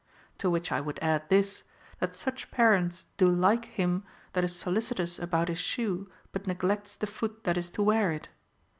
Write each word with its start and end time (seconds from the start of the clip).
—to 0.39 0.49
which 0.49 0.71
I 0.71 0.81
would 0.81 0.97
add 0.99 1.29
this, 1.29 1.61
that 1.99 2.15
such 2.15 2.49
parents 2.49 3.05
do 3.17 3.29
like 3.29 3.65
hira 3.65 4.01
that 4.33 4.43
is 4.43 4.55
solicitous 4.55 5.19
about 5.19 5.47
his 5.47 5.59
shoe, 5.59 6.09
but 6.31 6.47
neglects 6.47 6.95
the 6.95 7.05
foot 7.05 7.43
that 7.43 7.55
is 7.55 7.69
to 7.69 7.83
wear 7.83 8.11
it. 8.11 8.27